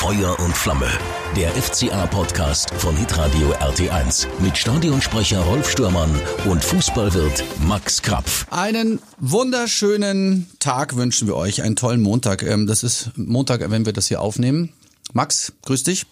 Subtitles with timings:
[0.00, 0.88] Feuer und Flamme.
[1.36, 6.10] Der FCA-Podcast von Hitradio RT1 mit Stadionsprecher Rolf Stürmann
[6.46, 8.46] und Fußballwirt Max Krapf.
[8.50, 12.42] Einen wunderschönen Tag wünschen wir euch, einen tollen Montag.
[12.42, 14.72] Ähm, Das ist Montag, wenn wir das hier aufnehmen.
[15.12, 16.06] Max, grüß dich.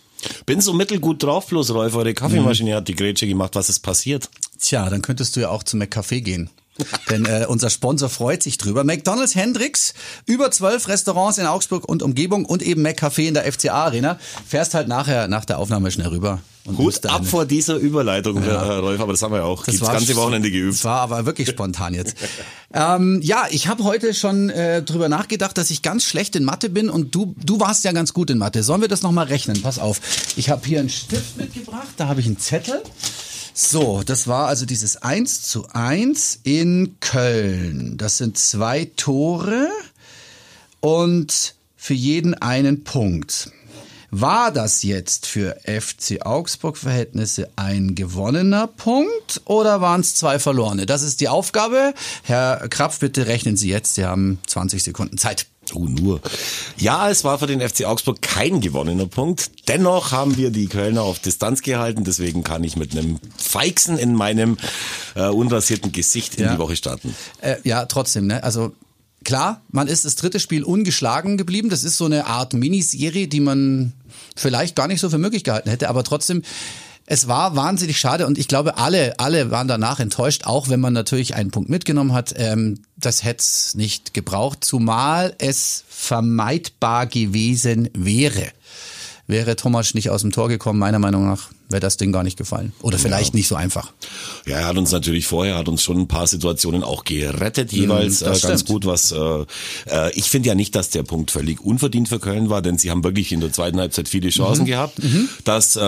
[0.45, 3.55] Bin so mittelgut drauf, bloß Rolf, eure Kaffeemaschine hat die Grätsche gemacht.
[3.55, 4.29] Was ist passiert?
[4.61, 6.51] Tja, dann könntest du ja auch zu McCafé gehen.
[7.11, 8.85] Denn äh, unser Sponsor freut sich drüber.
[8.85, 9.95] McDonald's Hendricks,
[10.27, 14.19] über zwölf Restaurants in Augsburg und Umgebung und eben McCafé in der FCA Arena.
[14.47, 16.41] Fährst halt nachher nach der Aufnahme schnell rüber.
[16.65, 19.81] Und Hut ab vor dieser Überleitung, Herr Rolf, aber das haben wir ja auch das,
[19.81, 20.85] war ganze Wochenende Das geübt.
[20.85, 22.15] war aber wirklich spontan jetzt.
[22.75, 26.69] ähm, ja, ich habe heute schon äh, drüber nachgedacht, dass ich ganz schlecht in Mathe
[26.69, 28.63] bin und du du warst ja ganz gut in Mathe.
[28.63, 29.63] Sollen wir das noch mal rechnen?
[29.63, 29.99] Pass auf.
[30.37, 32.83] Ich habe hier einen Stift mitgebracht, da habe ich einen Zettel.
[33.61, 37.97] So, das war also dieses 1 zu 1 in Köln.
[37.97, 39.69] Das sind zwei Tore
[40.79, 43.51] und für jeden einen Punkt.
[44.13, 50.87] War das jetzt für FC Augsburg-Verhältnisse ein gewonnener Punkt oder waren es zwei verlorene?
[50.87, 51.95] Das ist die Aufgabe.
[52.23, 53.97] Herr Krapf, bitte rechnen Sie jetzt.
[53.97, 55.47] Sie haben 20 Sekunden Zeit.
[55.75, 56.21] Oh, nur.
[56.77, 59.51] Ja, es war für den FC Augsburg kein gewonnener Punkt.
[59.69, 62.05] Dennoch haben wir die Kölner auf Distanz gehalten.
[62.05, 64.57] Deswegen kann ich mit einem Feixen in meinem
[65.15, 66.53] äh, unrasierten Gesicht in Ja.
[66.53, 67.15] die Woche starten.
[67.41, 68.43] Äh, ja, trotzdem, ne?
[68.43, 68.73] Also
[69.25, 71.69] klar, man ist das dritte Spiel ungeschlagen geblieben.
[71.69, 73.93] Das ist so eine Art Miniserie, die man
[74.37, 76.43] vielleicht gar nicht so für möglich gehalten hätte, aber trotzdem.
[77.11, 80.93] Es war wahnsinnig schade und ich glaube, alle, alle waren danach enttäuscht, auch wenn man
[80.93, 82.35] natürlich einen Punkt mitgenommen hat.
[82.37, 88.49] Ähm, das hätte es nicht gebraucht, zumal es vermeidbar gewesen wäre.
[89.27, 92.39] Wäre Thomas nicht aus dem Tor gekommen, meiner Meinung nach, wäre das Ding gar nicht
[92.39, 92.73] gefallen.
[92.83, 93.93] Oder vielleicht nicht so einfach.
[94.47, 98.21] Ja, er hat uns natürlich vorher, hat uns schon ein paar Situationen auch gerettet, jeweils
[98.21, 98.67] Mm, das äh, ganz stimmt.
[98.67, 98.87] gut.
[98.87, 99.17] Was äh,
[99.91, 102.91] äh, ich finde ja nicht, dass der Punkt völlig unverdient für Köln war, denn sie
[102.91, 104.67] haben wirklich in der zweiten Halbzeit viele Chancen Mhm.
[104.67, 104.99] gehabt,
[105.45, 105.81] dass äh,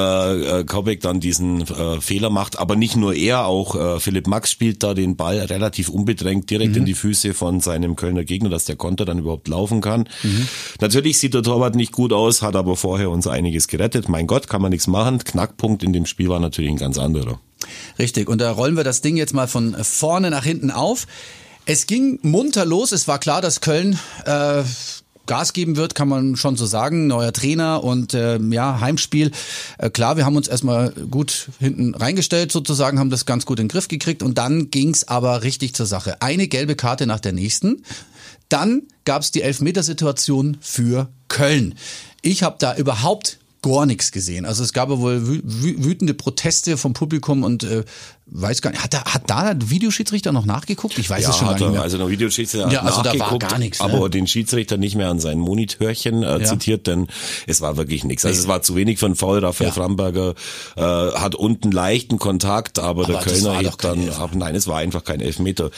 [0.61, 2.59] äh, Kaubeck dann diesen äh, Fehler macht.
[2.59, 6.73] Aber nicht nur er, auch äh, Philipp Max spielt da den Ball relativ unbedrängt direkt
[6.73, 6.79] Mhm.
[6.79, 10.09] in die Füße von seinem Kölner Gegner, dass der Konter dann überhaupt laufen kann.
[10.23, 10.47] Mhm.
[10.81, 14.09] Natürlich sieht der Torwart nicht gut aus, hat aber vorher uns einiges gerettet.
[14.09, 15.19] Mein Gott, kann man nichts machen.
[15.25, 17.41] Knackpunkt in dem Spiel war natürlich ein ganz anderer.
[17.99, 21.07] Richtig, und da rollen wir das Ding jetzt mal von vorne nach hinten auf.
[21.67, 24.63] Es ging munter los, es war klar, dass Köln äh,
[25.31, 27.07] Gas geben wird, kann man schon so sagen.
[27.07, 29.31] Neuer Trainer und äh, ja, Heimspiel.
[29.79, 33.67] Äh, klar, wir haben uns erstmal gut hinten reingestellt sozusagen, haben das ganz gut in
[33.67, 36.21] den Griff gekriegt und dann ging's aber richtig zur Sache.
[36.21, 37.85] Eine gelbe Karte nach der nächsten.
[38.49, 41.77] Dann gab's die Elfmetersituation für Köln.
[42.23, 44.45] Ich habe da überhaupt gar nichts gesehen.
[44.47, 47.85] Also es gab ja wohl wü wü wütende Proteste vom Publikum und äh,
[48.33, 50.97] weiß gar nicht, hat da, hat da der Videoschiedsrichter noch nachgeguckt?
[50.99, 51.83] Ich weiß es schon gar hat nicht er, mehr.
[51.83, 53.85] also der Videoschiedsrichter hat Ja, also da war gar nichts, ne?
[53.87, 56.45] aber den Schiedsrichter nicht mehr an sein Monitörchen äh, Ja.
[56.45, 57.09] zitiert, denn
[57.47, 58.25] es war wirklich nichts.
[58.25, 59.41] Also es war zu wenig von Foul.
[59.45, 59.75] Raphael Ja.
[59.75, 60.35] Framberger
[60.77, 64.21] äh, hat unten leichten Kontakt, aber, der Aber das Kölner hebt kein dann Elfer.
[64.23, 64.31] ab.
[64.35, 65.71] Nein, es war einfach kein Elfmeter.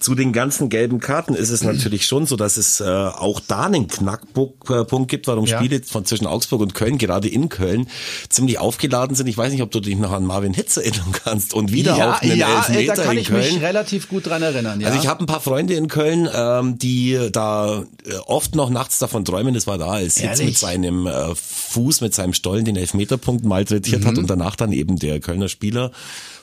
[0.00, 3.64] Zu den ganzen gelben Karten ist es natürlich schon so, dass es äh, auch da
[3.66, 5.58] einen Knackpunkt gibt, warum Ja.
[5.58, 7.88] Spiele von zwischen Augsburg und Köln, gerade in Köln,
[8.28, 9.26] ziemlich aufgeladen sind.
[9.26, 12.22] Ich weiß nicht, ob du dich noch an Marvin Hitz erinnern kannst und wieder auf
[12.22, 13.54] einen Elfmeter ey, da kann in ich Köln.
[13.54, 14.80] mich relativ gut dran erinnern.
[14.80, 14.88] Ja.
[14.88, 18.98] Also ich habe ein paar Freunde in Köln, ähm, die da äh, oft noch nachts
[18.98, 22.76] davon träumen, das war da, als Hitz mit seinem äh, Fuß, mit seinem Stollen den
[22.76, 24.06] Elfmeterpunkt malträtiert Mhm.
[24.06, 25.92] hat und danach dann eben der Kölner Spieler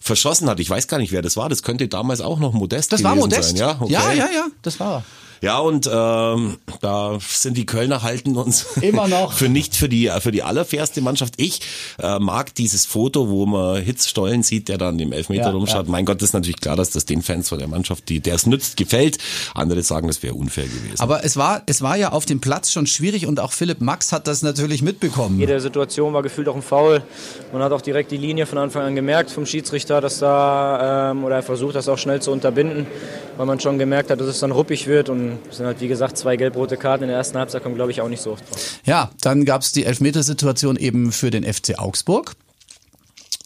[0.05, 0.59] verschossen hat.
[0.59, 1.49] Ich weiß gar nicht, wer das war.
[1.49, 3.49] Das könnte damals auch noch Modest das gewesen war Modest.
[3.49, 3.57] sein.
[3.57, 3.91] Ja, okay.
[3.91, 5.03] ja, ja, ja, das war er.
[5.41, 9.33] Ja, und ähm, da sind die Kölner halten uns Immer noch.
[9.33, 11.33] für nicht für die für die allerfairste Mannschaft.
[11.37, 11.59] Ich
[12.01, 15.89] äh, mag dieses Foto, wo man Hitz Stollen sieht, der dann im Elfmeter Ja, rumschaut.
[15.89, 18.35] Mein Gott, das ist natürlich klar, dass das den Fans von der Mannschaft, die der
[18.35, 19.17] es nützt, gefällt.
[19.53, 20.99] Andere sagen, das wäre unfair gewesen.
[20.99, 24.13] Aber es war, es war ja auf dem Platz schon schwierig und auch Philipp Max
[24.13, 25.37] hat das natürlich mitbekommen.
[25.37, 27.03] Jede Situation war gefühlt auch ein Foul.
[27.51, 31.23] Man hat auch direkt die Linie von Anfang an gemerkt vom Schiedsrichter, dass da, ähm,
[31.23, 32.85] oder er versucht das auch schnell zu unterbinden,
[33.37, 35.09] weil man schon gemerkt hat, dass es dann ruppig wird.
[35.09, 37.91] Und es sind halt, wie gesagt, zwei gelb-rote Karten in der ersten Halbzeit, kommen glaube
[37.91, 38.57] ich auch nicht so oft vor.
[38.85, 42.35] Ja, dann gab's die Elfmetersituation eben für den FC Augsburg.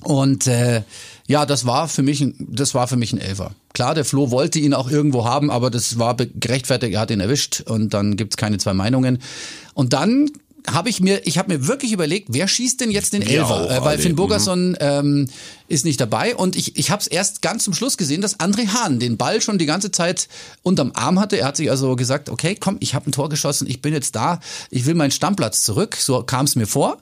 [0.03, 0.83] Und äh,
[1.27, 3.51] ja, das war für mich, ein- das war für mich ein Elfer.
[3.73, 7.19] Klar, der Flo wollte ihn auch irgendwo haben, aber das war gerechtfertigt, er hat ihn
[7.19, 9.19] erwischt und dann gibt's keine zwei Meinungen.
[9.73, 10.29] Und dann
[10.69, 13.65] habe ich mir, ich habe mir wirklich überlegt, wer schießt denn jetzt den Elfer?
[13.65, 14.17] auch Äh, weil Finn mhm.
[14.17, 15.27] Burgerson ähm,
[15.69, 18.67] ist nicht dabei und ich, ich habe es erst ganz zum Schluss gesehen, dass André
[18.67, 20.27] Hahn den Ball schon die ganze Zeit
[20.63, 21.37] unterm Arm hatte.
[21.37, 24.15] Er hat sich also gesagt, okay, komm, ich habe ein Tor geschossen, ich bin jetzt
[24.15, 24.39] da,
[24.71, 25.95] ich will meinen Stammplatz zurück.
[25.95, 26.97] So kam es mir vor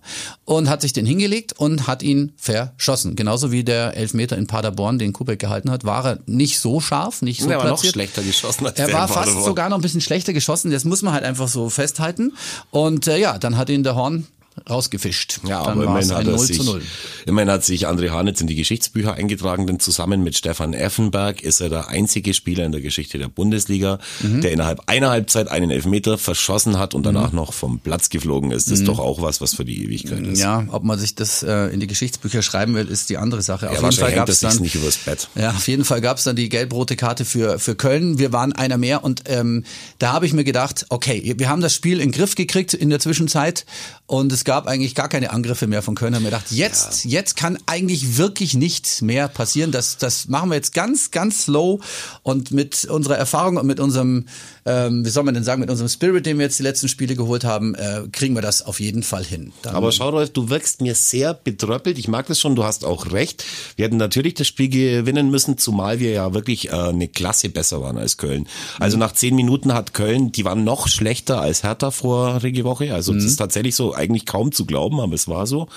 [0.45, 3.15] und hat sich den hingelegt und hat ihn verschossen.
[3.15, 7.21] Genauso wie der Elfmeter in Paderborn, den Kubek gehalten hat, war er nicht so scharf,
[7.21, 7.93] nicht so er war noch platziert.
[7.93, 10.71] schlechter geschossen als Er war fast sogar noch ein bisschen schlechter geschossen.
[10.71, 12.33] Das muss man halt einfach so festhalten.
[12.69, 14.27] Und äh, ja, dann hat ihn der Horn
[14.69, 15.39] rausgefischt.
[15.47, 16.81] Ja, Dann aber immerhin ein hat, er 0 sich, zu 0.
[17.25, 21.61] immerhin hat sich André Hanitz in die Geschichtsbücher eingetragen, denn zusammen mit Stefan Effenberg ist
[21.61, 24.41] er der einzige Spieler in der Geschichte der Bundesliga, Mhm.
[24.41, 28.71] der innerhalb einer Halbzeit einen Elfmeter verschossen hat und danach noch vom Platz geflogen ist.
[28.71, 30.37] Das ist doch auch was, was für die Ewigkeit ist.
[30.37, 30.43] Mhm.
[30.43, 33.65] Ja, ob man sich das äh, in die Geschichtsbücher schreiben will, ist die andere Sache.
[33.67, 35.29] Ja, auf jeden Fall gab es dann nicht übers Bett.
[35.35, 38.19] Ja, auf jeden Fall gab es dann die gelb-rote Karte für, für Köln.
[38.19, 39.63] Wir waren einer mehr und ähm,
[39.99, 42.89] da habe ich mir gedacht, okay, wir haben das Spiel in den Griff gekriegt in
[42.89, 43.65] der Zwischenzeit
[44.05, 46.15] und es gab eigentlich gar keine Angriffe mehr von Köln.
[46.15, 49.73] Haben mir gedacht, jetzt, jetzt kann eigentlich wirklich nichts mehr passieren.
[49.73, 51.83] Das, das machen wir jetzt ganz, ganz slow
[52.23, 54.25] und mit unserer Erfahrung und mit unserem,
[54.65, 57.17] ähm, wie soll man denn sagen, mit unserem Spirit, den wir jetzt die letzten Spiele
[57.17, 59.51] geholt haben, äh, kriegen wir das auf jeden Fall hin.
[59.63, 61.97] Dann, Aber schau, Rolf, du wirkst mir sehr betröppelt.
[61.97, 63.43] Ich mag das schon, du hast auch recht.
[63.75, 67.81] Wir hätten natürlich das Spiel gewinnen müssen, zumal wir ja wirklich äh, eine Klasse besser
[67.81, 68.47] waren als Köln.
[68.79, 72.93] Also nach zehn Minuten hat Köln, die waren noch schlechter als Hertha vorige Woche.
[72.93, 75.67] Also das ist tatsächlich so eigentlich kaum zu glauben, aber es war so.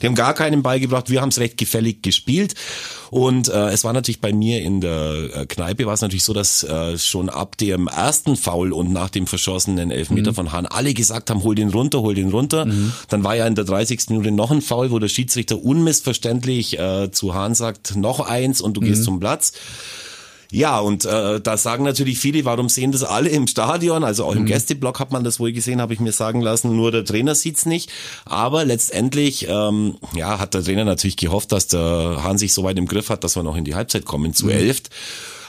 [0.00, 1.10] Die haben gar keinen Ball gebracht.
[1.10, 2.54] Wir haben es recht gefällig gespielt.
[3.10, 6.32] Und äh, es war natürlich bei mir in der äh, Kneipe war es natürlich so,
[6.32, 10.94] dass äh, schon ab dem ersten Foul und nach dem verschossenen Elfmeter von Hahn alle
[10.94, 12.66] gesagt haben, hol den runter, hol den runter.
[13.08, 14.08] Dann war ja in der 30.
[14.08, 18.76] Minute noch ein Foul, wo der Schiedsrichter unmissverständlich äh, zu Hahn sagt, noch eins und
[18.76, 19.52] du gehst zum Platz.
[20.52, 24.04] Ja, und äh, da sagen natürlich viele, warum sehen das alle im Stadion?
[24.04, 26.76] Also auch im Gästeblock hat man das wohl gesehen, habe ich mir sagen lassen.
[26.76, 27.90] Nur der Trainer sieht's nicht.
[28.26, 32.76] Aber letztendlich ähm, ja, hat der Trainer natürlich gehofft, dass der Hahn sich so weit
[32.76, 34.90] im Griff hat, dass wir noch in die Halbzeit kommen zu elft.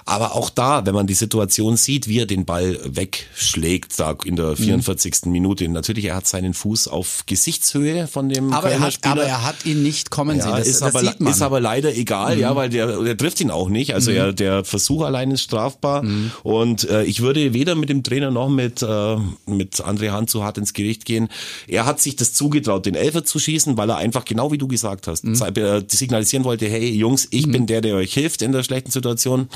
[0.05, 4.35] Aber auch da, wenn man die Situation sieht, wie er den Ball wegschlägt, da in
[4.35, 5.25] der 44.
[5.25, 5.67] Minute.
[5.69, 9.11] Natürlich, er hat seinen Fuß auf Gesichtshöhe von dem aber, er Kölner hat, Spieler.
[9.13, 10.49] aber er hat ihn nicht kommen sehen.
[10.51, 11.31] Ja, Das, ist, das aber, sieht man.
[11.33, 13.93] ist aber leider egal, ja, weil der, der trifft ihn auch nicht.
[13.93, 16.03] Also er, der Versuch allein ist strafbar.
[16.43, 20.43] Und äh, ich würde weder mit dem Trainer noch mit, äh, mit André Hahn zu
[20.43, 21.29] hart ins Gericht gehen.
[21.67, 24.67] Er hat sich das zugetraut, den Elfer zu schießen, weil er einfach, genau wie du
[24.67, 28.51] gesagt hast, zei- äh, signalisieren wollte, hey Jungs, ich bin der, der euch hilft in
[28.51, 29.47] der schlechten Situation.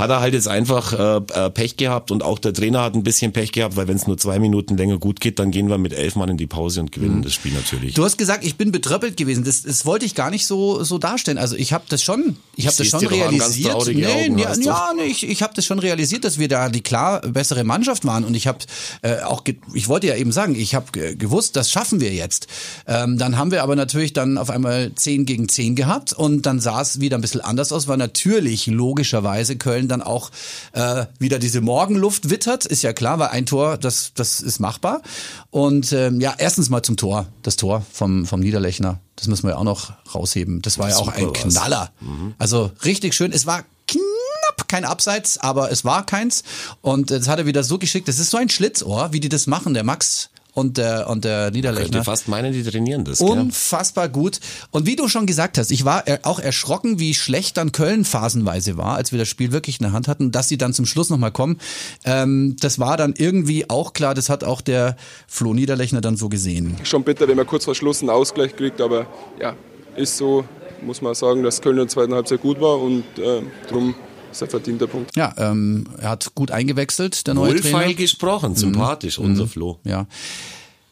[0.00, 3.02] Hat er halt jetzt einfach äh, äh, Pech gehabt und auch der Trainer hat ein
[3.02, 5.78] bisschen Pech gehabt, weil wenn es nur zwei Minuten länger gut geht, dann gehen wir
[5.78, 7.94] mit elf Mann in die Pause und gewinnen das Spiel natürlich.
[7.94, 9.44] Du hast gesagt, ich bin betröppelt gewesen.
[9.44, 11.38] Das, das wollte ich gar nicht so so darstellen.
[11.38, 13.72] Also ich habe das schon, ich habe das schon realisiert.
[13.72, 16.82] traurige Augen ja, ja, nee, ich, ich habe das schon realisiert, dass wir da die
[16.82, 18.24] klar bessere Mannschaft waren.
[18.24, 18.58] Und ich habe
[19.02, 19.44] äh, auch,
[19.74, 22.46] ich wollte ja eben sagen, ich habe ge gewusst, das schaffen wir jetzt.
[22.86, 26.60] Ähm, dann haben wir aber natürlich dann auf einmal 10 gegen 10 gehabt und dann
[26.60, 30.30] sah es wieder ein bisschen anders aus, weil natürlich logischerweise Köln dann auch
[30.72, 35.02] äh, wieder diese Morgenluft wittert, ist ja klar, weil ein Tor, das, das ist machbar.
[35.50, 39.50] Und ähm, ja, erstens mal zum Tor, das Tor vom, vom Niederlechner, das müssen wir
[39.50, 40.62] ja auch noch rausheben.
[40.62, 41.38] Das war ja auch ein war's.
[41.38, 41.90] Knaller.
[42.38, 43.32] Also richtig schön.
[43.32, 46.42] Es war knapp kein Abseits, aber es war keins.
[46.80, 48.08] Und das hat er wieder so geschickt.
[48.08, 51.44] Das ist so ein Schlitzohr, wie die das machen, der Max und der, und der
[51.46, 52.04] Könnte Niederlechner.
[52.04, 53.18] fast meinen, die trainieren das.
[53.18, 53.28] gell?
[53.28, 54.38] Unfassbar gut.
[54.70, 58.04] Und wie du schon gesagt hast, ich war er- auch erschrocken, wie schlecht dann Köln
[58.04, 60.86] phasenweise war, als wir das Spiel wirklich in der Hand hatten, dass sie dann zum
[60.86, 61.58] Schluss nochmal kommen.
[62.04, 64.96] Ähm, das war dann irgendwie auch klar, das hat auch der
[65.26, 66.76] Flo Niederlechner dann so gesehen.
[66.84, 69.06] schon bitter, wenn man kurz vor Schluss einen Ausgleich kriegt, aber
[69.40, 69.56] ja,
[69.96, 70.44] ist so,
[70.82, 73.94] muss man sagen, dass Köln in der zweiten Halbzeit gut war und äh, darum
[74.30, 75.16] ist ein verdienter Punkt.
[75.16, 77.94] Ja, ähm, er hat gut eingewechselt, der neue Wohlfeil Trainer.
[77.94, 79.78] gesprochen, sympathisch, unser Flo.
[79.84, 80.06] Ja.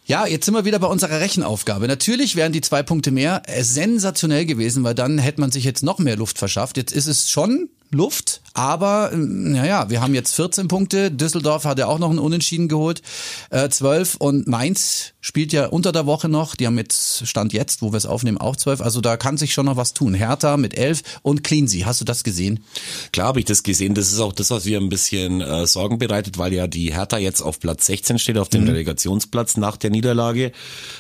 [0.07, 1.87] Ja, jetzt sind wir wieder bei unserer Rechenaufgabe.
[1.87, 5.83] Natürlich wären die zwei Punkte mehr äh, sensationell gewesen, weil dann hätte man sich jetzt
[5.83, 6.79] noch mehr Luft verschafft.
[6.79, 11.13] Jetzt ist es schon Luft, aber naja, wir haben jetzt 14 Punkte.
[11.13, 13.03] Düsseldorf hat ja auch noch einen Unentschieden geholt,
[13.51, 16.57] äh, 12 und Mainz spielt ja unter der Woche noch.
[16.57, 18.81] Die haben jetzt Stand jetzt, wo wir es aufnehmen, auch 12.
[18.81, 20.13] Also da kann sich schon noch was tun.
[20.13, 21.87] Hertha mit 11 und Cleansea.
[21.87, 22.65] Hast du das gesehen?
[23.13, 23.95] Klar habe ich das gesehen.
[23.95, 27.19] Das ist auch das, was wir ein bisschen äh, Sorgen bereitet, weil ja die Hertha
[27.19, 30.51] jetzt auf Platz 16 steht, auf dem Relegationsplatz nach der Niederlage.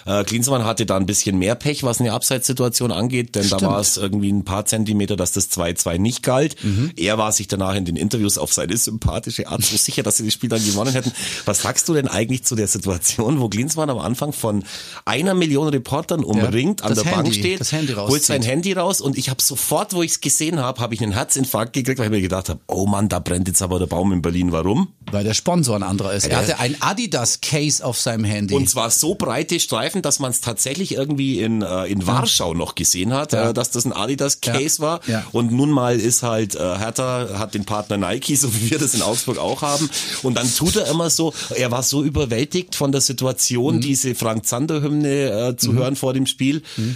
[0.07, 3.73] Äh, Klinsmann hatte da ein bisschen mehr Pech, was eine Abseitssituation angeht, denn da Stimmt.
[3.73, 6.55] war es irgendwie ein paar Zentimeter, dass das 2-2 nicht galt.
[6.97, 10.25] Er war sich danach in den Interviews auf seine sympathische Art so sicher, dass sie
[10.25, 11.13] das Spiel dann gewonnen hätten.
[11.45, 14.65] Was sagst du denn eigentlich zu der Situation, wo Klinsmann am Anfang von
[15.05, 18.43] einer Million Reportern umringt, an das der Bank Handy, steht, das Handy holt sein.
[18.43, 21.73] Handy raus und ich habe sofort, wo ich es gesehen habe, habe ich einen Herzinfarkt
[21.73, 24.23] gekriegt, weil ich mir gedacht habe, oh Mann, da brennt jetzt aber der Baum in
[24.23, 24.53] Berlin.
[24.53, 24.89] Warum?
[25.11, 26.27] Weil der Sponsor ein anderer ist.
[26.27, 28.55] Er hatte ein Adidas-Case auf seinem Handy.
[28.55, 32.75] Und zwar so breite Streifen, dass man es tatsächlich irgendwie in, äh, in Warschau noch
[32.75, 33.51] gesehen hat, Ja.
[33.51, 34.87] äh, dass das ein Adidas Case Ja.
[34.87, 35.01] war.
[35.07, 35.25] Ja.
[35.33, 38.95] Und nun mal ist halt äh, Hertha hat den Partner Nike, so wie wir das
[38.95, 39.89] in Augsburg auch haben.
[40.23, 44.15] Und dann tut er immer so, er war so überwältigt von der Situation, die diese
[44.15, 46.63] Frank Zander Hymne äh, zu hören vor dem Spiel.
[46.77, 46.95] Ähm,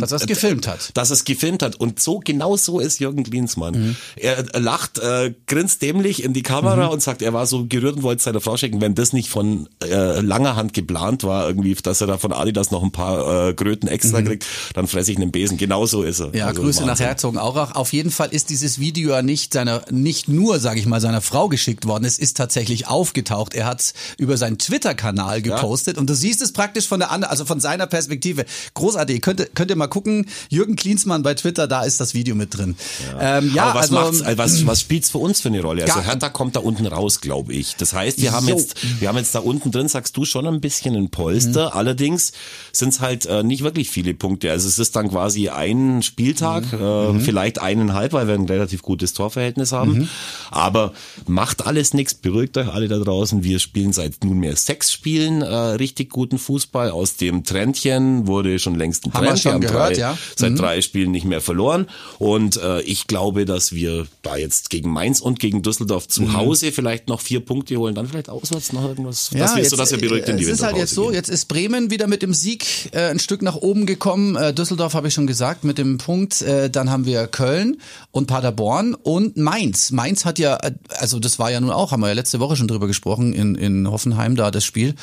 [0.00, 0.90] Dass er es gefilmt hat.
[0.94, 1.76] Dass er es gefilmt hat.
[1.76, 3.96] Und so, genau so ist Jürgen Klinsmann.
[4.16, 7.96] Er äh, lacht, äh, grinst dämlich in die Kamera und sagt, er war so gerührt
[7.96, 11.74] und wollte seiner Frau schicken, wenn das nicht von äh, langer Hand geplant war, irgendwie,
[11.74, 15.18] dass er da von Adidas noch ein paar äh, Kröten extra kriegt, dann fresse ich
[15.18, 15.56] einen Besen.
[15.56, 16.34] Genau so ist er.
[16.34, 16.98] Ja, Also Grüße nach.
[16.98, 17.74] Herzogenaurach.
[17.74, 21.20] Auf jeden Fall ist dieses Video ja nicht seiner, nicht nur, sage ich mal, seiner
[21.20, 22.04] Frau geschickt worden.
[22.04, 23.54] Es ist tatsächlich aufgetaucht.
[23.54, 27.30] Er hat es über seinen Twitter-Kanal gepostet und du siehst es praktisch von der anderen,
[27.30, 28.44] also von seiner Perspektive.
[28.74, 29.20] Großartig.
[29.20, 30.26] Könnt, ihr- könnt ihr mal gucken.
[30.48, 32.76] Jürgen Klinsmann bei Twitter, da ist das Video mit drin.
[33.20, 35.82] Ja, ähm, ja Aber was, also, äh, was, was spielt's für uns für eine Rolle?
[35.84, 37.76] Also Hertha kommt da unten raus, glaube ich.
[37.76, 38.56] Das heißt, wir haben Jo.
[38.56, 41.66] jetzt, wir haben jetzt da unten drin, sagst du, schon ein bisschen ein Polster.
[41.66, 41.76] Mhm.
[41.76, 42.32] Allerdings
[42.72, 44.50] sind's halt äh, nicht wirklich viele Punkte.
[44.50, 47.18] Also es ist dann quasi ein Spieltag, Mhm.
[47.18, 49.92] äh, vielleicht eineinhalb, weil wir ein relativ gutes Torverhältnis haben.
[49.98, 50.08] Mhm.
[50.50, 50.94] Aber
[51.26, 53.44] macht alles nichts, beruhigt euch alle da draußen.
[53.44, 56.90] Wir spielen seit nunmehr sechs Spielen äh, richtig guten Fußball.
[56.90, 59.40] Aus dem Trendchen wurde schon längst ein Haben wir Trend.
[59.40, 60.12] schon haben gehört, drei, ja.
[60.12, 60.16] Mhm.
[60.36, 61.88] Seit drei Spielen nicht mehr verloren.
[62.18, 66.72] Und äh, ich glaube, dass wir da jetzt gegen Mainz und gegen Düsseldorf zu Hause
[66.72, 69.30] vielleicht noch vier Punkte holen, dann vielleicht auswärts noch irgendwas.
[69.30, 71.14] dass wir, so dass wir beruhigt in die äh, Es ist halt jetzt so, gehen.
[71.14, 74.36] jetzt ist Bremen wieder mit dem Sieg äh, ein Stück nach oben gekommen.
[74.36, 76.42] Äh, Düsseldorf habe ich schon gesagt mit dem Punkt.
[76.42, 79.90] Äh, dann haben wir Köln und Paderborn und Mainz.
[79.90, 82.56] Mainz hat ja, äh, also das war ja nun auch, haben wir ja letzte Woche
[82.56, 84.94] schon drüber gesprochen in, in Hoffenheim da das Spiel.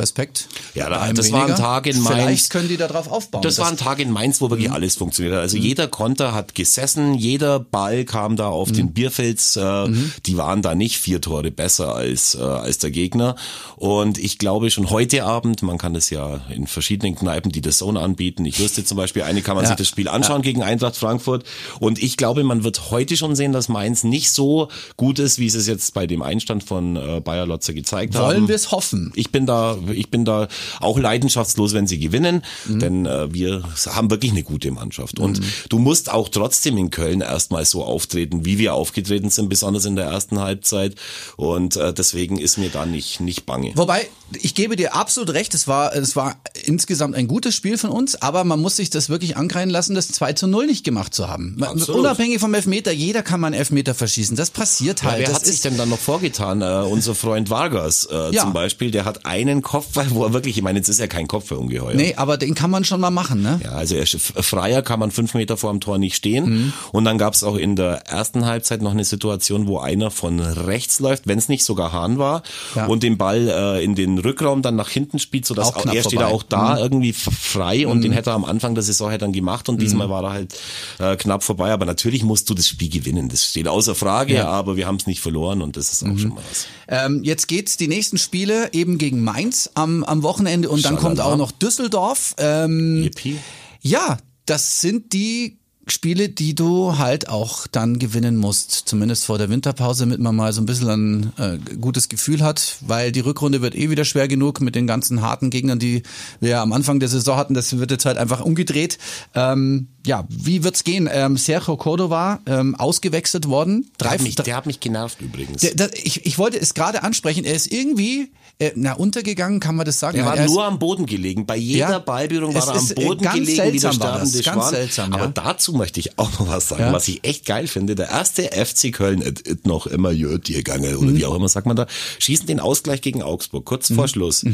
[0.00, 0.48] Respekt.
[0.74, 1.54] Ja, da- das war ein.
[1.54, 2.16] Tag in Mainz.
[2.16, 3.42] Vielleicht können die da drauf aufbauen.
[3.42, 4.74] Das war ein Tag in Mainz, wo wirklich Mhm.
[4.74, 5.42] alles funktioniert hat.
[5.42, 8.74] Also jeder Konter hat gesessen, jeder Ball kam da auf Mhm.
[8.74, 9.56] den Bierfels.
[9.56, 9.88] Äh,
[10.26, 13.36] Die waren da nicht vier Tore besser als, äh, als der Gegner.
[13.76, 17.78] Und ich glaube schon heute Abend, man kann das ja in verschiedenen Kneipen, die das
[17.78, 18.44] Zone anbieten.
[18.46, 19.68] Ich wüsste zum Beispiel, eine kann man Ja.
[19.70, 21.44] sich das Spiel anschauen gegen Eintracht Frankfurt.
[21.78, 25.50] Und ich glaube, man wird heute schon sehen, dass Mainz nicht so gut ist, wie
[25.50, 28.26] sie es jetzt bei dem Einstand von äh, Bayer Lotzer gezeigt haben.
[28.26, 29.12] Wollen wir es hoffen?
[29.14, 30.48] Ich bin da, ich bin da
[30.80, 35.18] auch leidenschaftslos, wenn sie gewinnen, denn äh, wir haben wirklich eine gute Mannschaft.
[35.18, 39.84] Und du musst auch trotzdem in Köln erstmal so auftreten, wie wir aufgetreten sind, besonders
[39.84, 40.94] in der ersten Halbzeit.
[41.36, 43.72] Und äh, deswegen ist mir da nicht, nicht bange.
[43.76, 44.08] Wobei,
[44.40, 48.20] ich gebe dir absolut recht, es war, es war insgesamt ein gutes Spiel von uns,
[48.22, 51.28] aber man muss sich das wirklich ankreiden lassen, das 2 zu 0 nicht gemacht zu
[51.28, 51.56] haben.
[51.62, 52.00] Absolut.
[52.00, 54.36] Unabhängig vom Elfmeter, jeder kann mal einen Elfmeter verschießen.
[54.36, 55.20] Das passiert Ja, halt.
[55.20, 56.62] wer das hat sich denn dann noch vorgetan?
[56.62, 58.42] Äh, unser Freund Vargas äh, Ja.
[58.42, 61.28] zum Beispiel, der hat einen Kopfball, wo er wirklich, ich meine, jetzt ist er kein
[61.28, 61.94] Kopfballungeheuer.
[61.94, 63.60] nee, aber den kann man schon mal machen, ne?
[63.62, 66.44] Ja, also er, freier kann man fünf Meter vor dem Tor nicht stehen.
[66.50, 66.72] Mhm.
[66.90, 70.40] Und dann gab es auch in der ersten Halbzeit noch eine Situation, wo einer von
[70.40, 72.42] rechts läuft, wenn es nicht sogar Hahn war,
[72.74, 72.86] Ja.
[72.86, 76.14] und den Ball äh, in den Rückraum dann nach hinten spielt, sodass Auch er steht
[76.14, 76.26] vorbei.
[76.28, 76.34] Mhm.
[76.34, 79.32] auch da irgendwie f- frei und den hätte er am Anfang der Saison halt dann
[79.32, 80.54] gemacht und diesmal war er halt
[80.98, 81.70] äh, knapp vorbei.
[81.70, 83.28] Aber natürlich musst du das Spiel gewinnen.
[83.28, 84.46] Das steht außer Frage, Ja.
[84.46, 84.48] Mhm.
[84.50, 86.66] aber wir haben es nicht verloren und das ist auch schon mal was.
[86.88, 91.08] Ähm, jetzt geht's die nächsten Spiele eben gegen Mainz am, am Wochenende und dann Schalala.
[91.08, 92.34] kommt auch noch Düsseldorf.
[92.38, 93.38] Ähm, Yippie.
[93.82, 99.50] ja, das sind die Spiele, die du halt auch dann gewinnen musst, zumindest vor der
[99.50, 103.60] Winterpause, damit man mal so ein bisschen ein äh, gutes Gefühl hat, weil die Rückrunde
[103.60, 106.02] wird eh wieder schwer genug mit den ganzen harten Gegnern, die
[106.38, 107.54] wir ja am Anfang der Saison hatten.
[107.54, 108.98] Das wird jetzt halt einfach umgedreht.
[109.34, 111.08] Ähm, ja, wie wird's gehen?
[111.10, 113.90] Ähm, Sergio Cordova ähm, ausgewechselt worden.
[113.98, 115.62] Der Drei, hat, mich, der hat mich genervt übrigens.
[115.62, 117.44] der, der, ich, ich wollte es gerade ansprechen.
[117.44, 120.18] Er ist irgendwie äh, na untergegangen, kann man das sagen?
[120.18, 121.46] Er war nur am Boden gelegen.
[121.46, 121.98] Bei jeder Ja.
[121.98, 124.28] Ballberührung Es war er am äh, Boden ganz gelegen, wie der seltsam war das.
[124.30, 124.70] sterbende Ganz Schwan.
[124.74, 125.30] seltsam, Aber ja.
[125.30, 126.92] dazu möchte ich auch noch was sagen, Ja.
[126.92, 127.94] was ich echt geil finde.
[127.96, 130.98] Der erste FC Köln, it, it noch immer Jöt gegangen Mhm.
[130.98, 131.86] oder wie auch immer sagt man da,
[132.18, 133.94] schießen den Ausgleich gegen Augsburg, kurz Mhm.
[133.96, 134.44] vor Schluss.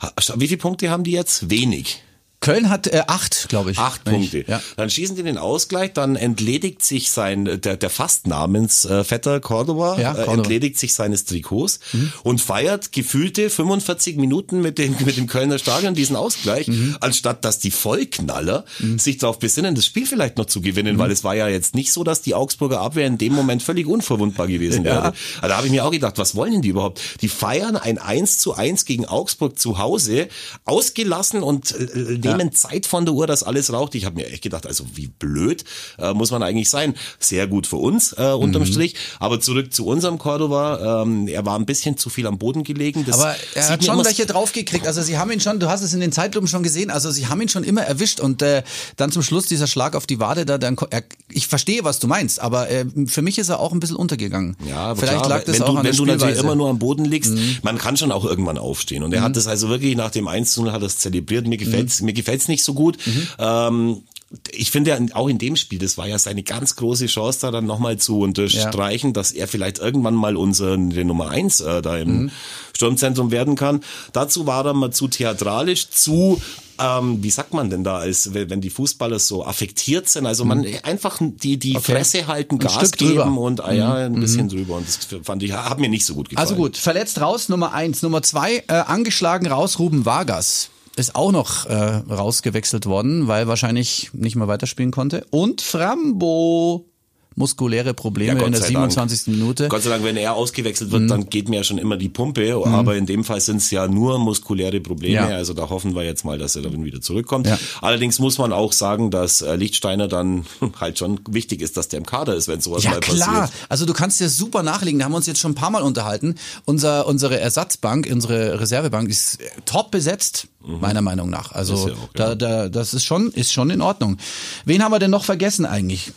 [0.00, 1.50] Ha- Wie viele Punkte haben die jetzt?
[1.50, 2.02] Wenig.
[2.42, 3.78] Köln hat äh, acht, glaube ich.
[3.78, 4.44] Acht Punkte.
[4.46, 4.60] Ja.
[4.76, 10.10] Dann schießen die den Ausgleich, dann entledigt sich sein, der, der fast Namensvetter Cordoba, Ja,
[10.12, 10.34] äh, Cordoba.
[10.34, 11.80] entledigt sich seines Trikots
[12.24, 16.70] und feiert gefühlte 45 Minuten mit dem, mit dem Kölner Stadion diesen Ausgleich,
[17.00, 18.64] anstatt dass die Vollknaller
[18.98, 21.92] sich darauf besinnen, das Spiel vielleicht noch zu gewinnen, weil es war ja jetzt nicht
[21.92, 25.04] so, dass die Augsburger Abwehr in dem Moment völlig unverwundbar gewesen wäre.
[25.04, 27.00] Also da habe ich mir auch gedacht, was wollen denn die überhaupt?
[27.20, 30.28] Die feiern ein 1 zu 1 gegen Augsburg zu Hause,
[30.64, 33.94] ausgelassen und äh, nehmen Zeit von der Uhr, dass alles raucht.
[33.94, 35.64] Ich habe mir echt gedacht, also wie blöd
[35.98, 36.94] äh, muss man eigentlich sein.
[37.18, 38.66] Sehr gut für uns äh, unterm Mhm.
[38.66, 38.94] Strich.
[39.18, 41.02] Aber zurück zu unserem Cordova.
[41.02, 43.04] Ähm, er war ein bisschen zu viel am Boden gelegen.
[43.06, 44.86] Das Aber er hat schon welche draufgekriegt.
[44.86, 47.26] Also sie haben ihn schon, du hast es in den Zeitlupen schon gesehen, also sie
[47.26, 48.62] haben ihn schon immer erwischt und äh,
[48.96, 52.06] dann zum Schluss dieser Schlag auf die Wade da, dann, er, ich verstehe, was du
[52.06, 54.56] meinst, aber äh, für mich ist er auch ein bisschen untergegangen.
[54.68, 56.34] Ja, Vielleicht klar, lag das wenn auch du, an der wenn du natürlich.
[56.38, 56.40] Mhm.
[56.44, 59.02] immer nur am Boden liegst, man kann schon auch irgendwann aufstehen.
[59.02, 61.46] Und er hat das also wirklich nach dem 1 zu 0 hat es zelebriert.
[61.46, 62.06] Mir gefällt's, Mhm.
[62.06, 62.98] mir gefällt's nicht so gut.
[63.38, 64.02] Ähm,
[64.50, 67.50] ich finde ja auch in dem Spiel, das war ja seine ganz große Chance, da
[67.50, 69.12] dann nochmal zu unterstreichen, ja.
[69.12, 72.30] dass er vielleicht irgendwann mal unsere Nummer eins äh, da im mhm.
[72.74, 73.80] Sturmzentrum werden kann.
[74.12, 76.40] Dazu war er mal zu theatralisch, zu
[76.78, 80.60] ähm, wie sagt man denn da, als wenn die Fußballer so affektiert sind, also man
[80.60, 80.78] mhm.
[80.82, 81.92] einfach die die okay.
[81.92, 83.40] Fresse halten, Gas Stück geben drüber.
[83.40, 84.20] und ah, ja, ein mhm.
[84.20, 86.48] bisschen drüber und das fand ich hat mir nicht so gut gefallen.
[86.48, 91.32] Also gut, verletzt raus Nummer eins, Nummer zwei äh, angeschlagen raus Ruben Vargas ist auch
[91.32, 96.86] noch äh, rausgewechselt worden, weil wahrscheinlich nicht mehr weiterspielen konnte und Frambo
[97.34, 99.24] muskuläre Probleme ja, in der 27.
[99.24, 99.36] Dank.
[99.36, 99.68] Minute.
[99.68, 101.08] Gott sei Dank, wenn er ausgewechselt wird, mhm.
[101.08, 102.74] dann geht mir ja schon immer die Pumpe, mhm.
[102.74, 105.36] aber in dem Fall sind es ja nur muskuläre Probleme, ja.
[105.36, 107.46] also da hoffen wir jetzt mal, dass er dann wieder zurückkommt.
[107.46, 107.58] Ja.
[107.80, 110.44] Allerdings muss man auch sagen, dass äh, Lichtsteiner dann
[110.80, 113.18] halt schon wichtig ist, dass der im Kader ist, wenn sowas ja, mal passiert.
[113.20, 115.56] Ja klar, also du kannst dir super nachlegen, da haben wir uns jetzt schon ein
[115.56, 116.34] paar Mal unterhalten.
[116.64, 120.80] Unser, unsere Ersatzbank, unsere Reservebank ist top besetzt, mhm.
[120.80, 121.52] meiner Meinung nach.
[121.52, 124.18] Also auch, da, da, das ist schon, ist schon in Ordnung.
[124.64, 126.12] Wen haben wir denn noch vergessen eigentlich?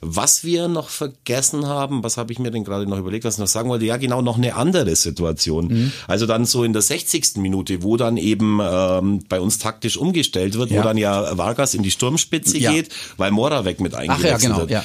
[0.00, 3.34] Was wir wir noch vergessen haben, was habe ich mir denn gerade noch überlegt, was
[3.34, 3.84] ich noch sagen wollte?
[3.84, 5.68] Ja, genau, noch eine andere Situation.
[5.68, 5.92] Mhm.
[6.06, 7.36] Also dann so in der 60.
[7.36, 10.78] Minute, wo dann eben ähm, bei uns taktisch umgestellt wird, ja.
[10.78, 12.72] wo dann ja Vargas in die Sturmspitze ja.
[12.72, 14.70] geht, weil Mora weg mit eingewechselt Ach ja, genau, wird.
[14.70, 14.84] Ja.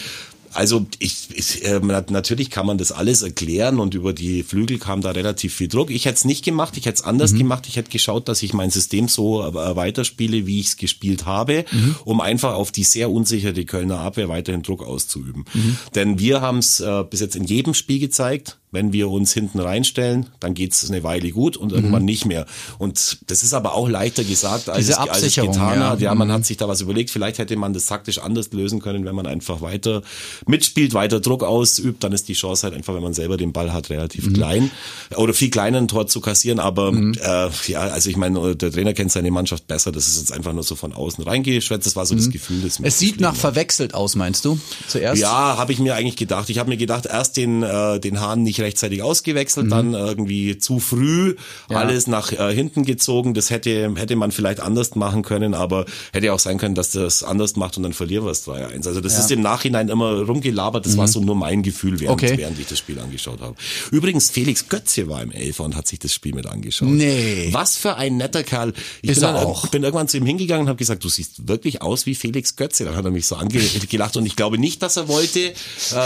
[0.54, 5.02] Also ich, ich äh, natürlich kann man das alles erklären und über die Flügel kam
[5.02, 5.90] da relativ viel Druck.
[5.90, 7.40] Ich hätte es nicht gemacht, ich hätte es anders mhm.
[7.40, 7.66] gemacht.
[7.68, 11.66] Ich hätte geschaut, dass ich mein System so äh, weiterspiele, wie ich es gespielt habe,
[11.72, 11.96] mhm.
[12.06, 15.46] um einfach auf die sehr unsichere Kölner Abwehr weiterhin Druck auszuüben.
[15.54, 15.78] Mhm.
[15.96, 19.60] Denn wir haben es äh, bis jetzt in jedem Spiel gezeigt, wenn wir uns hinten
[19.60, 22.08] reinstellen, dann geht's eine Weile gut und irgendwann mhm.
[22.08, 22.46] nicht mehr.
[22.80, 25.90] Und das ist aber auch leichter gesagt, als, es, als es getan ja.
[25.92, 26.02] hat.
[26.02, 26.34] Ja, man mhm.
[26.34, 27.12] hat sich da was überlegt.
[27.12, 30.02] Vielleicht hätte man das taktisch anders lösen können, wenn man einfach weiter
[30.48, 32.04] mitspielt, weiter Druck ausübt.
[32.04, 34.34] Dann ist die Chance halt einfach, wenn man selber den Ball hat, relativ mhm.
[34.34, 34.72] klein
[35.16, 36.60] oder viel kleiner ein Tor zu kassieren.
[36.60, 37.14] Aber mhm.
[37.22, 39.92] äh, ja, also ich meine, der Trainer kennt seine Mannschaft besser.
[39.92, 41.86] Das ist jetzt einfach nur so von außen reingeschwätzt.
[41.86, 42.32] Das war so das mhm.
[42.32, 42.62] Gefühl.
[42.64, 44.60] Das es sieht nach verwechselt aus, meinst du?
[44.88, 45.22] Zuerst?
[45.22, 46.50] Ja, habe ich mir eigentlich gedacht.
[46.50, 49.70] Ich habe mir gedacht, erst den, äh, den Hahn nicht rechtzeitig ausgewechselt, mhm.
[49.70, 51.36] dann irgendwie zu früh
[51.70, 51.78] ja.
[51.78, 53.34] alles nach äh, hinten gezogen.
[53.34, 57.24] Das hätte, hätte man vielleicht anders machen können, aber hätte auch sein können, dass das
[57.24, 58.88] anders macht und dann verlieren wir es 3-1.
[58.88, 59.20] Also das ja.
[59.20, 60.86] ist im Nachhinein immer rumgelabert.
[60.86, 60.98] Das mhm.
[60.98, 62.38] war so nur mein Gefühl, während, okay.
[62.38, 63.56] während ich das Spiel angeschaut habe.
[63.92, 66.90] Übrigens, Felix Götze war im Elfer und hat sich das Spiel mit angeschaut.
[66.90, 67.50] Nee.
[67.52, 68.74] Was für ein netter Kerl.
[69.02, 69.68] Ich ist bin, er auch.
[69.68, 72.86] bin irgendwann zu ihm hingegangen und habe gesagt, du siehst wirklich aus wie Felix Götze.
[72.86, 75.54] Dann hat er mich so angelacht und ich glaube nicht, dass er wollte, äh,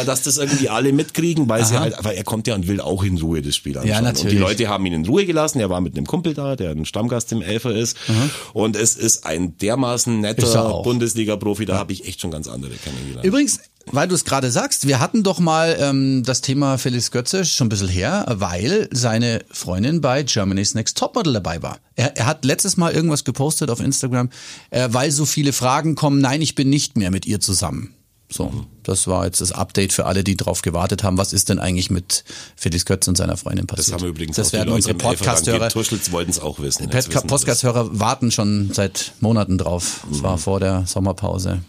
[0.06, 1.68] dass das irgendwie alle mitkriegen, weil Aha.
[1.68, 3.90] sie halt, aber er kommt ja und will auch in Ruhe das Spiel anschauen.
[3.90, 4.26] Ja, natürlich.
[4.26, 5.60] Und die Leute haben ihn in Ruhe gelassen.
[5.60, 7.98] Er war mit einem Kumpel da, der ein Stammgast im Elfer ist.
[8.08, 8.30] Mhm.
[8.54, 11.66] Und es ist ein dermaßen netter Bundesliga-Profi.
[11.66, 11.80] Da ja.
[11.80, 13.26] habe ich echt schon ganz andere kennengelernt.
[13.26, 13.60] Übrigens,
[13.92, 17.68] weil du es gerade sagst, wir hatten doch mal ähm, das Thema Felix Götze schon
[17.68, 21.80] ein bisschen her, weil seine Freundin bei Germany's Next Topmodel dabei war.
[21.96, 24.30] Er, er hat letztes Mal irgendwas gepostet auf Instagram,
[24.72, 27.94] äh, weil so viele Fragen kommen, nein, ich bin nicht mehr mit ihr zusammen.
[28.30, 31.18] So, das war jetzt das Update für alle, die drauf gewartet haben.
[31.18, 32.26] Was ist denn eigentlich mit
[32.58, 33.88] Felix Kötz und seiner Freundin passiert?
[33.88, 35.70] Das haben wir übrigens das werden unsere Podcast-Hörer.
[36.12, 36.90] wollten es auch wissen.
[36.90, 40.06] Podcast-Hörer warten schon seit Monaten drauf.
[40.10, 40.24] Das mhm.
[40.24, 41.62] war vor der Sommerpause.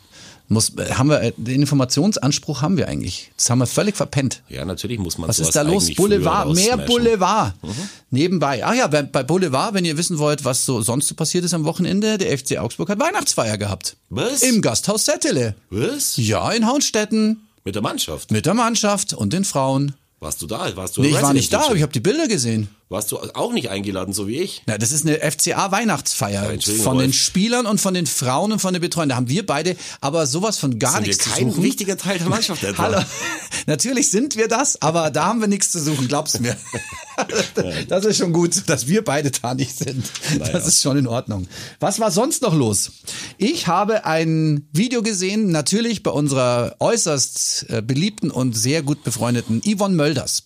[0.51, 3.31] Muss, haben wir, den Informationsanspruch haben wir eigentlich.
[3.37, 4.43] Das haben wir völlig verpennt.
[4.49, 5.95] Ja, natürlich muss man Was ist da los?
[5.95, 7.55] Boulevard, mehr Boulevard.
[7.63, 7.75] Mhm.
[8.11, 8.65] Nebenbei.
[8.65, 11.65] Ach ja, bei, Boulevard, wenn ihr wissen wollt, was so sonst so passiert ist am
[11.65, 13.97] Wochenende, der FC Augsburg hat Weihnachtsfeier gehabt.
[14.09, 14.43] Was?
[14.43, 15.55] Im Gasthaus Settele.
[15.69, 16.17] Was?
[16.17, 17.47] Ja, in Haunstetten.
[17.65, 18.31] Mit der Mannschaft?
[18.31, 19.95] Mit der Mannschaft und den Frauen.
[20.21, 20.75] Warst du da?
[20.75, 22.69] Warst du nee, ich war nicht da, aber ich habe die Bilder gesehen.
[22.91, 24.63] Warst du auch nicht eingeladen, so wie ich?
[24.65, 27.03] Na, das ist eine FCA-Weihnachtsfeier ja, von Rolf.
[27.03, 29.11] den Spielern und von den Frauen und von den Betreuern.
[29.11, 31.65] Da haben wir beide aber sowas von gar sind nichts wir kein zu suchen.
[31.65, 32.85] wichtiger Teil der Mannschaft etwa.
[32.85, 33.03] Hallo.
[33.67, 36.57] Natürlich sind wir das, aber da haben wir nichts zu suchen, glaubst mir.
[37.89, 40.11] das ist schon gut, dass wir beide da nicht sind.
[40.39, 40.53] Naja.
[40.53, 41.47] Das ist schon in Ordnung.
[41.81, 42.93] Was war sonst noch los?
[43.37, 49.61] Ich habe ein Video gesehen, natürlich bei unserer äußerst äh, beliebten und sehr gut befreundeten
[49.61, 50.45] Yvonne Mölders.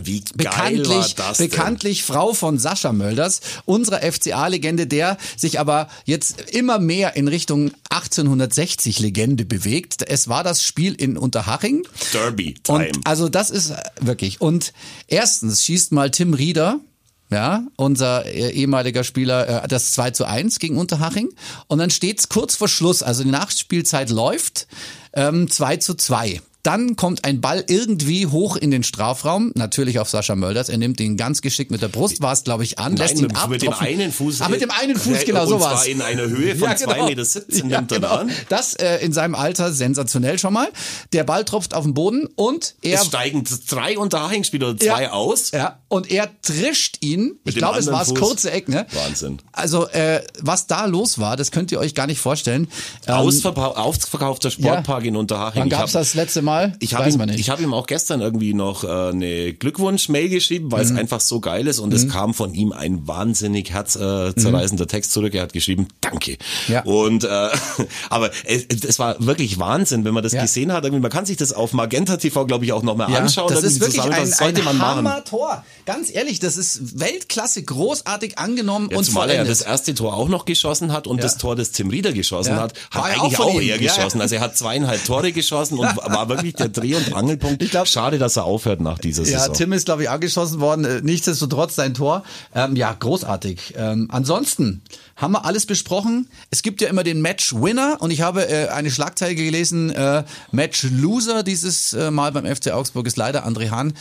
[0.00, 1.50] Wie geil bekanntlich, war das denn?
[1.50, 7.72] bekanntlich Frau von Sascha Mölders, unserer FCA-Legende, der sich aber jetzt immer mehr in Richtung
[7.90, 10.02] 1860-Legende bewegt.
[10.08, 11.86] Es war das Spiel in Unterhaching.
[12.12, 12.88] Derby Time.
[12.88, 14.40] Und also das ist wirklich.
[14.40, 14.72] Und
[15.08, 16.80] erstens schießt mal Tim Rieder,
[17.28, 21.28] ja, unser äh, ehemaliger Spieler, äh, das 2 zu 1 gegen Unterhaching.
[21.66, 24.68] Und dann steht's kurz vor Schluss, also die Nachspielzeit läuft,
[25.12, 26.40] ähm, 2 zu 2.
[26.62, 30.68] Dann kommt ein Ball irgendwie hoch in den Strafraum, natürlich auf Sascha Mölders.
[30.68, 33.16] Er nimmt den ganz geschickt mit der Brust, war es glaube ich an, Nein, lässt
[33.16, 34.42] ihn mit, mit dem einen Fuß.
[34.42, 36.94] Ah, mit dem einen Fuß, genau, und so zwar in einer Höhe von Ja, zwei
[36.94, 37.06] genau.
[37.06, 38.14] Meter siebzehn Ja, nimmt er genau.
[38.14, 38.30] an.
[38.48, 40.68] Das äh, in seinem Alter sensationell schon mal.
[41.12, 45.10] Der Ball tropft auf den Boden und er Es steigen drei Unterhaching-Spieler oder zwei ja,
[45.10, 45.50] aus.
[45.50, 47.40] Ja, und er trischt ihn.
[47.44, 48.86] ich dem glaube, es war das kurze Eck, ne?
[48.92, 49.38] Wahnsinn.
[49.50, 52.68] Also, äh, was da los war, das könnt ihr euch gar nicht vorstellen.
[53.08, 55.62] Ähm, Ausverkaufter Sportpark in Unterhaching.
[55.62, 56.51] Wann Ich gab's hab- das letzte Mal?
[56.80, 60.84] Ich habe ihm, ich hab ihm auch gestern irgendwie noch äh, eine Glückwunsch-Mail geschrieben, weil
[60.84, 60.92] Mhm.
[60.92, 65.34] es einfach so geil ist und es kam von ihm ein wahnsinnig herzzerreißender Text zurück.
[65.34, 66.32] Er hat geschrieben, danke.
[66.32, 66.72] Mhm.
[66.74, 66.82] Ja.
[66.84, 67.28] Und äh,
[68.10, 70.42] aber es, es war wirklich Wahnsinn, wenn man das Ja.
[70.42, 70.84] gesehen hat.
[70.84, 73.52] Irgendwie, man kann sich das auf Magenta TV, glaube ich, auch nochmal ja, anschauen.
[73.52, 74.96] das ist wirklich ein, das sollte ein man machen.
[74.98, 75.64] Hammer-Tor.
[75.86, 79.50] Ganz ehrlich, das ist Weltklasse, großartig angenommen Ja, und zumal er vollendet.
[79.60, 81.22] das erste Tor auch noch geschossen hat und Ja.
[81.24, 84.20] das Tor, das Tim Rieder geschossen hat, hat War eigentlich auch auch, er geschossen.
[84.20, 87.62] Also er hat zweieinhalb Tore geschossen und war wirklich der Dreh- und Angelpunkt.
[87.62, 89.54] Ich glaub- Schade, dass er aufhört nach dieser Ja, Saison.
[89.54, 90.84] Tim ist, glaube ich, angeschossen worden.
[90.84, 92.24] Äh, Nichtsdestotrotz sein Tor.
[92.54, 93.74] Ähm, ja, großartig.
[93.76, 94.82] Ähm, ansonsten
[95.16, 96.28] haben wir alles besprochen.
[96.50, 101.42] Es gibt ja immer den Match-Winner und ich habe äh, eine Schlagzeile gelesen, äh, Match-Loser
[101.42, 103.94] dieses äh, Mal beim FC Augsburg ist leider André Hahn.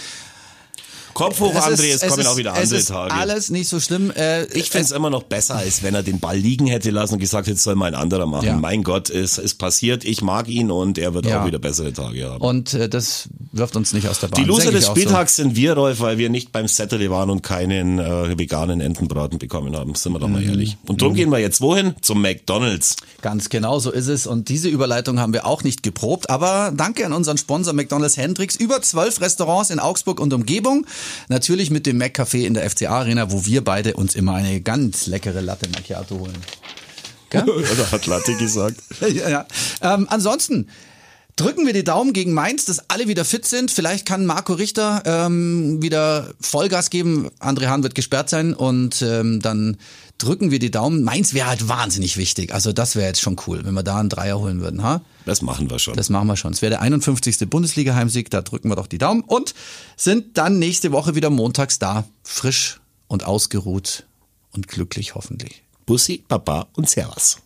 [1.14, 3.14] Kopf hoch, Es André, ist- es kommen ist- auch wieder es andere ist Tage.
[3.14, 4.12] alles nicht so schlimm.
[4.12, 7.16] Äh, Ich fänd's es- immer noch besser, als wenn er den Ball liegen hätte lassen
[7.16, 8.46] und gesagt, jetzt soll mal ein anderer machen.
[8.46, 8.56] Ja.
[8.56, 11.42] Mein Gott, es ist passiert, ich mag ihn und er wird Ja.
[11.42, 12.42] auch wieder bessere Tage haben.
[12.44, 14.42] Und äh, das wirft uns nicht aus der Bahn.
[14.42, 15.02] Die Loser des auch so.
[15.02, 19.40] Spieltags sind wir, Rolf, weil wir nicht beim Saturday waren und keinen äh, veganen Entenbraten
[19.40, 19.96] bekommen haben.
[19.96, 20.34] Sind wir doch Mhm.
[20.34, 20.78] mal ehrlich.
[20.88, 21.94] Und drum gehen wir jetzt wohin?
[22.02, 22.96] Zum McDonalds.
[23.22, 24.28] Ganz genau, so ist es.
[24.28, 26.30] Und diese Überleitung haben wir auch nicht geprobt.
[26.30, 28.56] Aber danke an unseren Sponsor McDonald's Hendricks.
[28.56, 30.86] Über zwölf Restaurants in Augsburg und Umgebung.
[31.30, 35.08] Natürlich mit dem McCafé in der FCA Arena, wo wir beide uns immer eine ganz
[35.08, 36.38] leckere Latte Macchiato holen.
[37.34, 38.78] Oder hat Latte gesagt?
[39.02, 39.48] ja, ja.
[39.82, 40.68] Ähm, ansonsten
[41.36, 43.72] drücken wir die Daumen gegen Mainz, dass alle wieder fit sind.
[43.72, 47.30] Vielleicht kann Marco Richter ähm, wieder Vollgas geben.
[47.40, 49.78] André Hahn wird gesperrt sein und ähm, dann
[50.24, 51.04] drücken wir die Daumen.
[51.04, 52.54] Mainz wäre halt wahnsinnig wichtig.
[52.54, 54.84] Also das wäre jetzt schon cool, wenn wir da einen Dreier holen würden.
[54.84, 55.02] Ha?
[55.26, 55.96] Das machen wir schon.
[55.96, 56.54] Das machen wir schon.
[56.54, 57.50] Es wäre der 51.
[57.50, 58.30] Bundesliga-Heimsieg.
[58.30, 59.54] Da drücken wir doch die Daumen und
[59.98, 62.06] sind dann nächste Woche wieder montags da.
[62.24, 64.06] Frisch und ausgeruht
[64.52, 65.64] und glücklich hoffentlich.
[65.86, 67.38] Bussi, Papa und Servus.